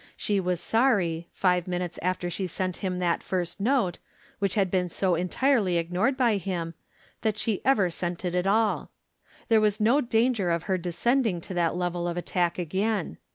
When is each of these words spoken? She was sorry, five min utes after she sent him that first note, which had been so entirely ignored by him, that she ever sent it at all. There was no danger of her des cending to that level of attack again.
She 0.17 0.39
was 0.39 0.59
sorry, 0.59 1.27
five 1.29 1.67
min 1.67 1.83
utes 1.83 1.99
after 2.01 2.27
she 2.31 2.47
sent 2.47 2.77
him 2.77 2.97
that 2.97 3.21
first 3.21 3.59
note, 3.59 3.99
which 4.39 4.55
had 4.55 4.71
been 4.71 4.89
so 4.89 5.13
entirely 5.13 5.77
ignored 5.77 6.17
by 6.17 6.37
him, 6.37 6.73
that 7.21 7.37
she 7.37 7.63
ever 7.63 7.91
sent 7.91 8.25
it 8.25 8.33
at 8.33 8.47
all. 8.47 8.89
There 9.47 9.61
was 9.61 9.79
no 9.79 10.01
danger 10.01 10.49
of 10.49 10.63
her 10.63 10.79
des 10.79 10.89
cending 10.93 11.39
to 11.43 11.53
that 11.53 11.75
level 11.75 12.07
of 12.07 12.17
attack 12.17 12.57
again. 12.57 13.19